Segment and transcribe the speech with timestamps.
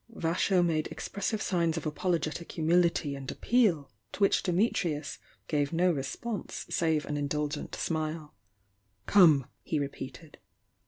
[0.11, 5.91] Vasho made expressive signs of apologetic humil ity and appeal, to which Dimitrius gave no
[5.91, 8.33] response save an indulgent smile.
[9.05, 10.39] "Come!" he repeated.